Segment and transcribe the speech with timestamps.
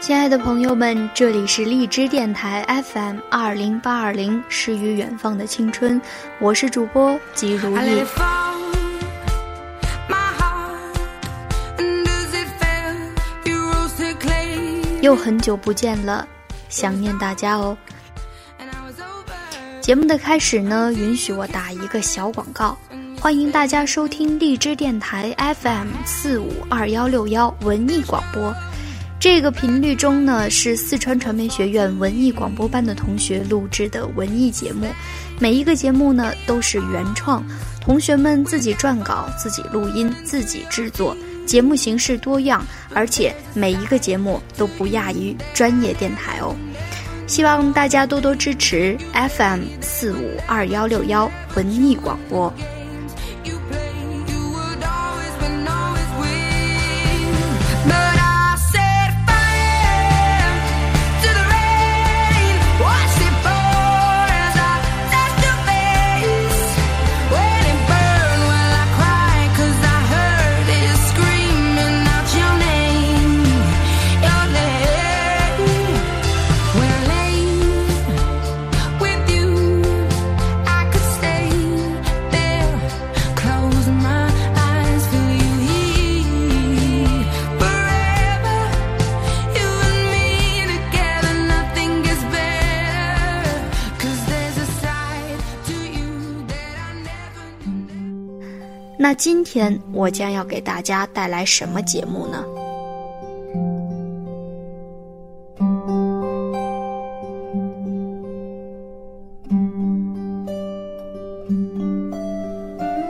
[0.00, 6.00] 亲爱的朋友们，这里是荔枝电台 FM 二零八二零，诗与远方的青春，
[6.40, 8.02] 我是主播吉如意。
[15.02, 16.26] 又很久不见了，
[16.70, 17.76] 想念大家哦。
[19.82, 22.74] 节目的开始呢，允许我打一个小广告，
[23.20, 28.54] 欢迎大家收听荔枝电台 FM 四五二幺六幺文艺广播。
[29.20, 34.86] 这个频率中呢，是四川传媒学院文艺广播班的同学录制的文艺节目，
[35.38, 37.44] 每一个节目呢都是原创，
[37.82, 41.14] 同学们自己撰稿、自己录音、自己制作。
[41.44, 46.56] 节目形式多样，而且每一个节目都不亚于专业电台哦。
[47.26, 52.50] 希望大家多多支持 FM 四五二幺六幺文艺广播。
[99.10, 102.44] 那今天我将要给大家带来什么节目呢？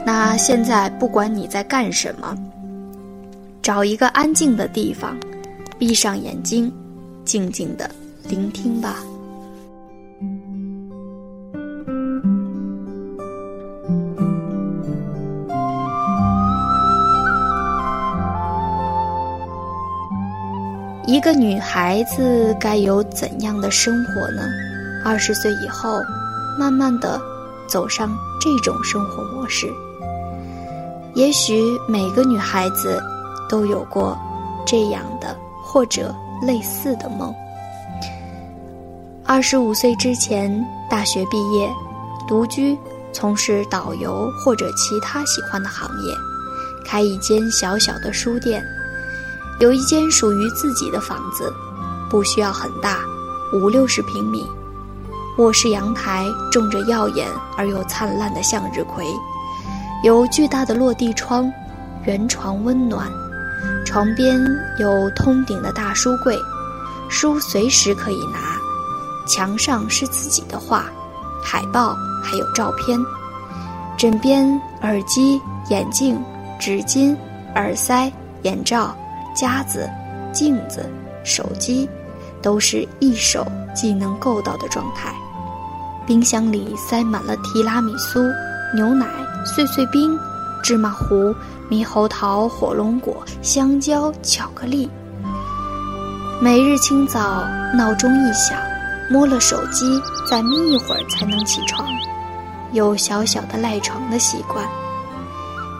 [0.06, 2.34] 那现在不管你在干什么，
[3.60, 5.14] 找一个安静的地方，
[5.78, 6.72] 闭上眼睛，
[7.26, 7.90] 静静的
[8.26, 9.04] 聆听吧。
[21.20, 24.42] 一个女孩子该有怎样的生活呢？
[25.04, 26.00] 二十岁以后，
[26.58, 27.20] 慢慢的
[27.68, 28.08] 走上
[28.40, 29.70] 这种生活模式。
[31.12, 32.98] 也许每个女孩子
[33.50, 34.18] 都有过
[34.66, 37.30] 这样的或者类似的梦。
[39.26, 40.50] 二十五岁之前，
[40.88, 41.68] 大学毕业，
[42.26, 42.74] 独居，
[43.12, 46.14] 从事导游或者其他喜欢的行业，
[46.82, 48.64] 开一间小小的书店。
[49.60, 51.52] 有一间属于自己的房子，
[52.08, 52.98] 不需要很大，
[53.52, 54.46] 五六十平米。
[55.36, 57.28] 卧室阳台种着耀眼
[57.58, 59.04] 而又灿烂的向日葵，
[60.02, 61.52] 有巨大的落地窗，
[62.06, 63.06] 圆床温暖。
[63.84, 64.42] 床边
[64.78, 66.38] 有通顶的大书柜，
[67.10, 68.38] 书随时可以拿。
[69.26, 70.86] 墙上是自己的画、
[71.44, 71.94] 海报，
[72.24, 72.98] 还有照片。
[73.98, 74.48] 枕边
[74.80, 75.38] 耳机、
[75.68, 76.18] 眼镜、
[76.58, 77.14] 纸巾、
[77.54, 78.10] 耳塞、
[78.42, 78.96] 眼罩。
[79.34, 79.88] 夹子、
[80.32, 80.88] 镜子、
[81.24, 81.88] 手机，
[82.42, 85.14] 都是一手即能够到的状态。
[86.06, 88.20] 冰箱里塞满了提拉米苏、
[88.74, 89.06] 牛奶、
[89.44, 90.18] 碎碎冰、
[90.62, 91.34] 芝麻糊、
[91.68, 94.90] 猕猴桃、火龙果、香蕉、巧克力。
[96.40, 97.44] 每日清早，
[97.76, 98.58] 闹钟一响，
[99.10, 101.86] 摸了手机，再眯一会儿才能起床，
[102.72, 104.66] 有小小的赖床的习惯。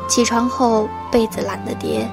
[0.07, 2.09] 起床后，被子懒得叠。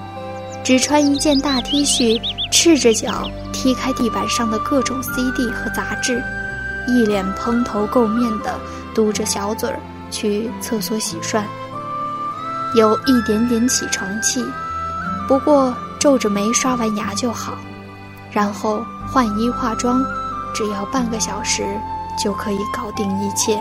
[0.67, 6.21] 只穿一件大 T 恤，赤着脚踢开地板上的各种 CD 和杂志，
[6.89, 8.59] 一脸蓬头垢面的
[8.93, 9.79] 嘟着小嘴儿
[10.11, 11.45] 去厕所洗涮，
[12.75, 14.43] 有一点点起床气，
[15.25, 17.57] 不过皱着眉刷完牙就好，
[18.29, 20.03] 然后换衣化妆，
[20.53, 21.63] 只要半个小时
[22.21, 23.57] 就可以搞定一切。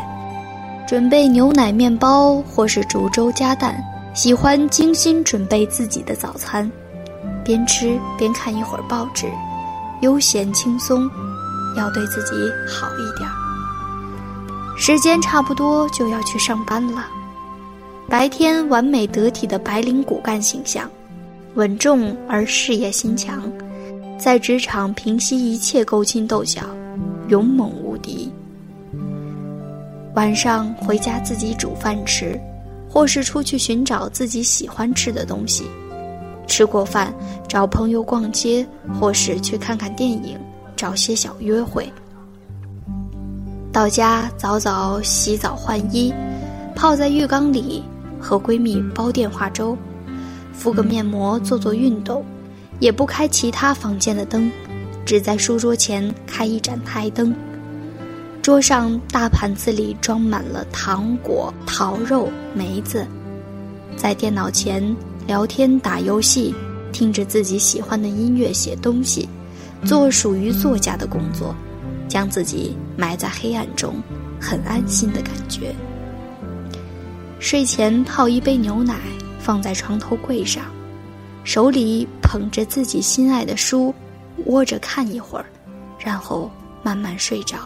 [0.89, 3.81] 准备牛奶面包或是煮粥加蛋，
[4.13, 6.69] 喜欢精心准备自己的早餐。
[7.47, 9.27] 边吃边看一会儿报纸，
[10.03, 11.09] 悠闲轻松，
[11.77, 12.33] 要对自己
[12.69, 13.33] 好一点儿。
[14.77, 17.07] 时间差不多就要去上班了。
[18.09, 20.91] 白天完美得体的白领骨干形象，
[21.55, 23.41] 稳重而事业心强，
[24.19, 26.63] 在职场平息一切勾心斗角，
[27.29, 28.31] 勇猛无敌。
[30.15, 32.41] 晚上回家自己煮饭吃，
[32.89, 35.65] 或是出去寻找自己喜欢吃的东西。
[36.47, 37.13] 吃过饭，
[37.49, 38.67] 找朋友逛街，
[38.99, 40.39] 或是去看看电影，
[40.75, 41.93] 找些小约会。
[43.73, 46.13] 到家早早洗澡换衣，
[46.75, 47.83] 泡在浴缸里
[48.19, 49.77] 和闺蜜煲电话粥，
[50.53, 52.25] 敷个面膜做做运动，
[52.81, 54.51] 也不开其他房间的灯，
[55.05, 57.35] 只在书桌前开一盏台灯，
[58.41, 63.07] 桌上大盘子里装满了糖果、桃肉、梅子，
[63.95, 64.97] 在电脑前
[65.27, 66.55] 聊天、打游戏，
[66.93, 69.29] 听着自己喜欢的音乐，写东西，
[69.85, 71.53] 做属于作家的工作，
[72.07, 73.95] 将自己埋在黑暗中，
[74.41, 75.75] 很安心的感觉。
[77.41, 78.95] 睡前泡一杯牛奶，
[79.41, 80.63] 放在床头柜上，
[81.43, 83.93] 手里捧着自己心爱的书，
[84.45, 85.47] 窝着看一会儿，
[85.99, 86.49] 然后
[86.85, 87.59] 慢慢睡着。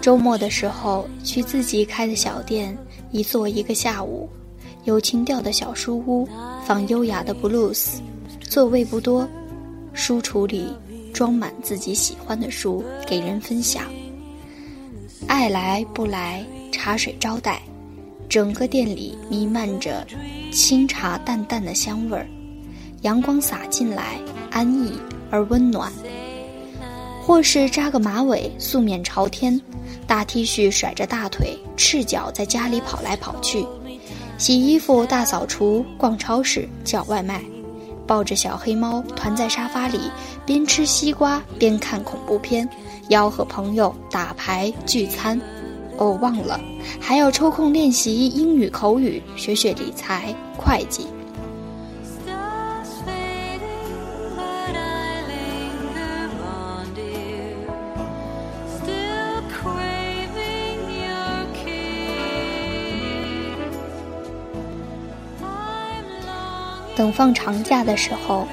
[0.00, 2.76] 周末的时候，去自己开的小店，
[3.10, 4.28] 一坐一个下午。
[4.84, 6.26] 有情调的小书屋，
[6.64, 8.00] 放优雅的布鲁斯，
[8.40, 9.28] 座位不多，
[9.92, 10.72] 书橱里
[11.12, 13.84] 装满自己喜欢的书，给人分享。
[15.26, 16.42] 爱来不来，
[16.72, 17.60] 茶水招待，
[18.28, 20.06] 整个店里弥漫着
[20.52, 22.26] 清茶淡淡的香味儿，
[23.02, 24.18] 阳光洒进来，
[24.50, 24.92] 安逸
[25.30, 25.92] 而温暖。
[27.28, 29.60] 或是扎个马尾，素面朝天，
[30.06, 33.66] 大 T 恤甩着大腿，赤脚在家里跑来跑去。
[34.38, 37.44] 洗衣服、大扫除、逛超市、叫外卖，
[38.06, 40.10] 抱着小黑猫团在沙发里，
[40.46, 42.66] 边吃西瓜边看恐怖片，
[43.10, 45.38] 吆喝朋友打牌聚餐。
[45.98, 46.58] 哦，忘了，
[46.98, 51.06] 还要抽空练习英语口语，学学理财、会计。
[66.98, 68.44] 等放长假的时候，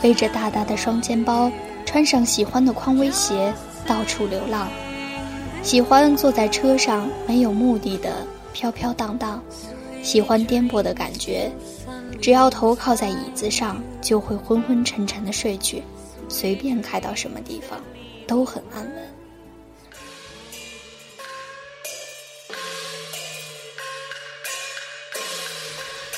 [0.00, 1.52] 背着大大的双肩包，
[1.84, 3.52] 穿上喜欢的匡威鞋，
[3.86, 4.70] 到处流浪。
[5.62, 9.42] 喜欢坐在车上没有目的的飘飘荡荡，
[10.02, 11.52] 喜欢颠簸的感觉。
[12.22, 15.82] 只要头靠在椅子上，就会昏昏沉沉的睡去。
[16.26, 17.78] 随便开到什么地方，
[18.26, 18.94] 都很安稳。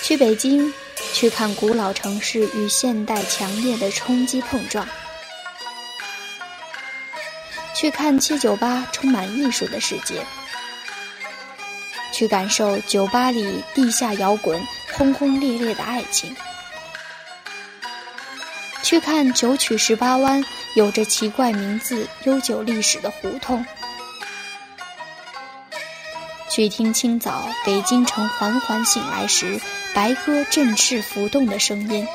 [0.00, 0.72] 去北京。
[1.12, 4.86] 去看古老城市与现代强烈的冲击碰撞，
[7.76, 10.24] 去看七九八充满艺术的世界，
[12.12, 14.60] 去感受酒吧里地下摇滚
[14.92, 16.34] 轰轰烈烈的爱情，
[18.82, 20.44] 去看九曲十八弯
[20.74, 23.64] 有着奇怪名字、悠久历史的胡同，
[26.54, 29.60] 去听清早北京城缓缓醒来时。
[29.94, 32.06] 白鸽振翅浮动的声音，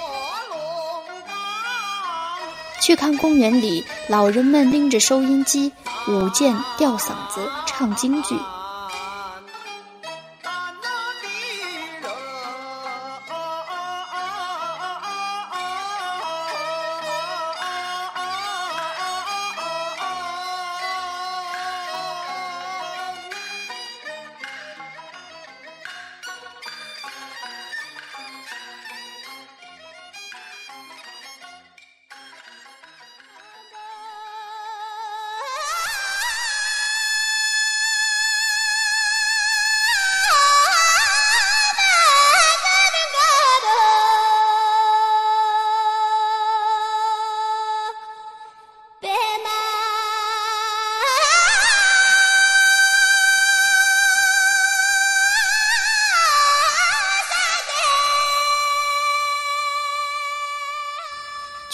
[2.82, 5.72] 去看公园里老人们拎着收音机
[6.08, 8.36] 舞剑、吊嗓子、唱京剧。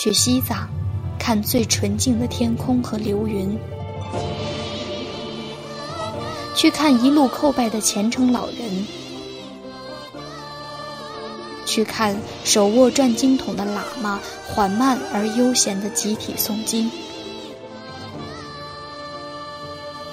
[0.03, 0.67] 去西藏，
[1.17, 3.57] 看最纯净的天空和流云；
[6.53, 8.86] 去看一路叩拜的虔诚老人；
[11.65, 16.89] 去看手握转经筒的喇嘛缓慢而悠闲的集体诵经；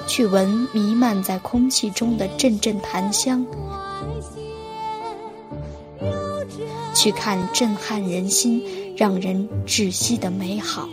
[0.07, 3.45] 去闻弥漫在空气中的阵阵檀香；
[6.95, 8.63] 去看震撼人心。
[9.01, 10.87] 让人窒息的美好。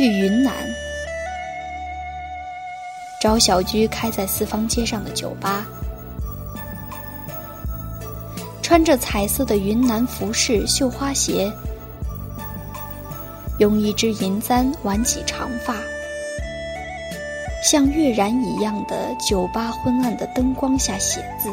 [0.00, 0.54] 去云南，
[3.20, 5.66] 找小居开在四方街上的酒吧，
[8.62, 11.52] 穿着彩色的云南服饰、绣花鞋，
[13.58, 15.76] 用一支银簪挽起长发，
[17.62, 21.50] 像月染一样的酒吧昏暗的灯光下写字，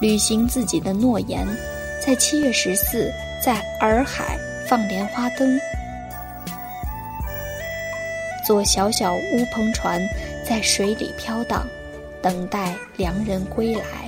[0.00, 1.44] 履行自己的诺言，
[2.00, 3.12] 在七月十四，
[3.44, 4.38] 在洱海。
[4.68, 5.58] 放莲花灯，
[8.46, 9.98] 坐小小乌篷船
[10.46, 11.66] 在水里飘荡，
[12.20, 14.07] 等待良人归来。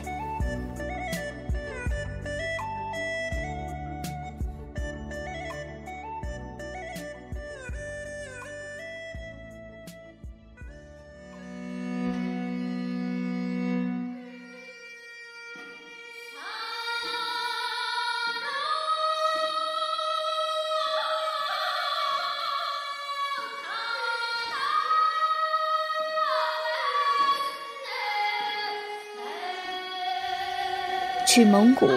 [31.33, 31.89] 去蒙古，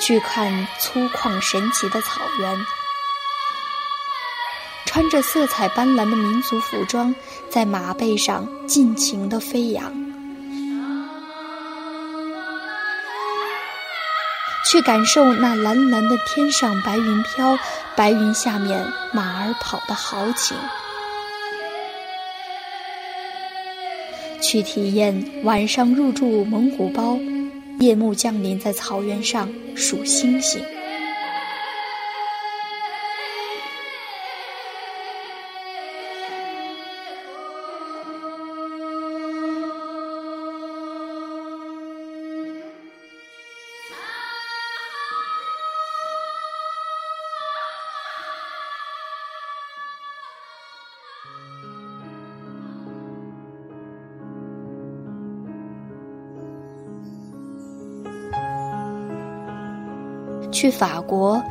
[0.00, 2.66] 去看粗犷神奇的草原，
[4.86, 7.12] 穿着色彩斑斓的民族服装，
[7.50, 9.90] 在马背上尽情的飞扬；
[14.70, 17.58] 去感受那蓝蓝的天上白云飘，
[17.96, 20.56] 白云下面马儿跑的豪情；
[24.40, 27.18] 去体验晚上入住蒙古包。
[27.84, 30.64] 夜幕降临在草原上，数星星。
[60.54, 61.42] 去法国，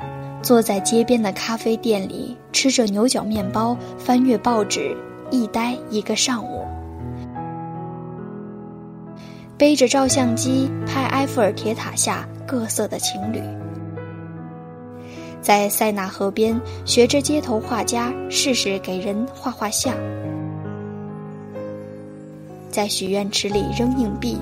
[0.42, 4.96] 坐在街边的咖啡店里，吃着牛角面包，翻阅报纸，
[5.30, 6.66] 一呆一个上午。
[9.58, 13.42] 背着照相机拍埃菲尔铁塔下各色的情侣，
[15.42, 19.94] 在塞纳河边学着街头画家试试给人画画像，
[22.72, 24.38] 在许愿池里扔硬币。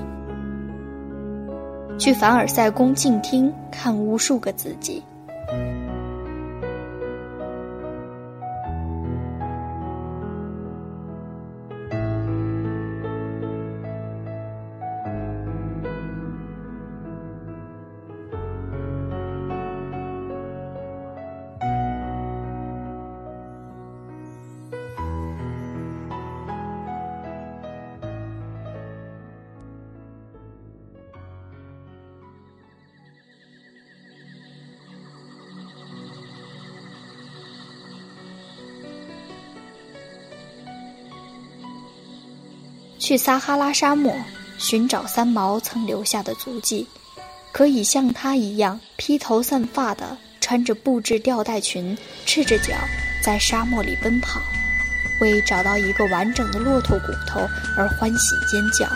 [2.02, 5.00] 去凡尔赛宫静听，看无数个自己。
[43.02, 44.14] 去撒哈拉沙漠
[44.58, 46.86] 寻找三毛曾留下的足迹，
[47.50, 52.74] 可以像他一样披头散发的，穿着布质吊带裙，赤着脚
[53.20, 54.40] 在沙漠里奔跑，
[55.20, 57.40] 为找到一个完整的骆驼骨头
[57.76, 58.88] 而欢喜尖叫。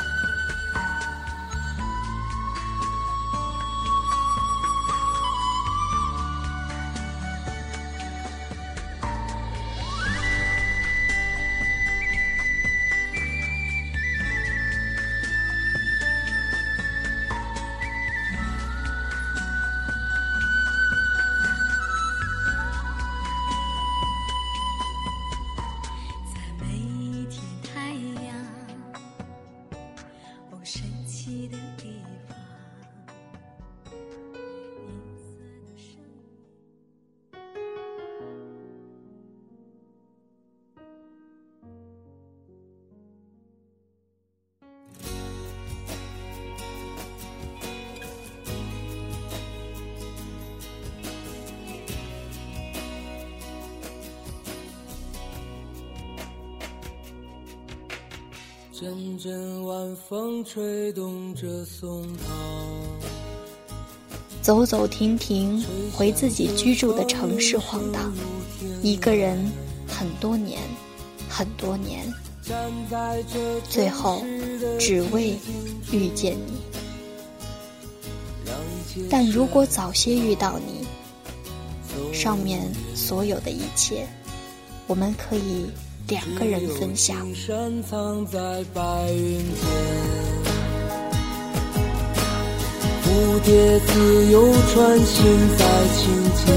[58.79, 62.25] 阵阵晚风吹动着松涛，
[64.43, 65.65] 走走停停，
[65.95, 68.13] 回自己居住的城市晃荡，
[68.83, 69.51] 一个人
[69.89, 70.61] 很多年，
[71.27, 72.13] 很多年，
[73.67, 74.23] 最后
[74.79, 75.39] 只为
[75.91, 76.61] 遇见你。
[79.09, 80.87] 但如果早些遇到你，
[82.13, 84.07] 上面所有的一切，
[84.87, 85.65] 我们可以
[86.09, 87.17] 两个人分享。
[87.35, 88.39] 山藏在
[88.73, 89.67] 白云间
[93.03, 95.65] 蝴蝶自由穿行在
[95.97, 96.57] 青天。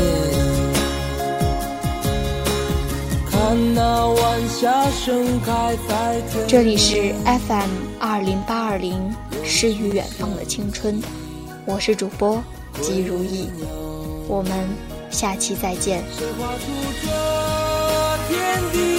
[3.32, 9.12] 看那晚霞盛开在天这里是 FM 二零八二零
[9.44, 11.01] 诗与远方的青春，
[11.65, 12.39] 我是主播
[12.82, 13.50] 季如意，
[14.27, 14.68] 我们
[15.10, 16.03] 下期再见。
[16.15, 16.65] 谁画出
[17.01, 17.08] 这
[18.27, 18.99] 天地，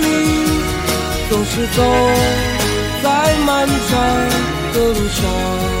[1.31, 1.81] 总是走
[3.01, 3.99] 在漫长
[4.73, 5.80] 的路上。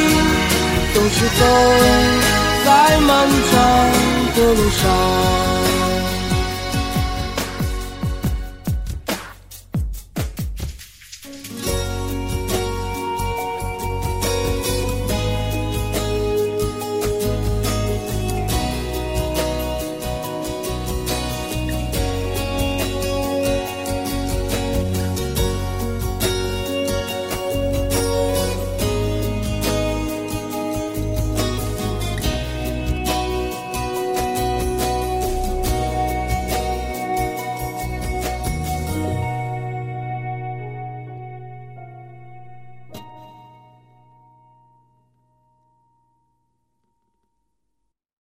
[0.93, 1.45] 总是走
[2.65, 5.60] 在漫长的路上。